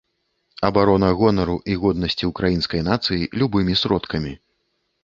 [0.69, 4.37] Абарона гонару і годнасці ўкраінскай нацыі любымі сродкамі.